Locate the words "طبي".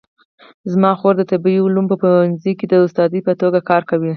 1.31-1.55